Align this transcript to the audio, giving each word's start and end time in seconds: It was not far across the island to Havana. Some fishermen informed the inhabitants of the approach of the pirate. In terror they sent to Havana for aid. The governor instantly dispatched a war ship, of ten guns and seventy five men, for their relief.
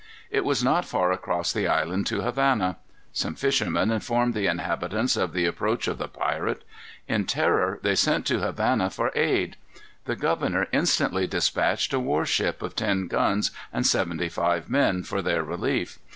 It 0.31 0.43
was 0.43 0.63
not 0.63 0.83
far 0.83 1.11
across 1.11 1.53
the 1.53 1.67
island 1.67 2.07
to 2.07 2.21
Havana. 2.21 2.77
Some 3.13 3.35
fishermen 3.35 3.91
informed 3.91 4.33
the 4.33 4.47
inhabitants 4.47 5.15
of 5.15 5.31
the 5.31 5.45
approach 5.45 5.87
of 5.87 5.99
the 5.99 6.07
pirate. 6.07 6.63
In 7.07 7.27
terror 7.27 7.79
they 7.83 7.93
sent 7.93 8.25
to 8.25 8.39
Havana 8.39 8.89
for 8.89 9.11
aid. 9.13 9.57
The 10.05 10.15
governor 10.15 10.67
instantly 10.71 11.27
dispatched 11.27 11.93
a 11.93 11.99
war 11.99 12.25
ship, 12.25 12.63
of 12.63 12.75
ten 12.75 13.05
guns 13.05 13.51
and 13.71 13.85
seventy 13.85 14.27
five 14.27 14.71
men, 14.71 15.03
for 15.03 15.21
their 15.21 15.43
relief. 15.43 15.99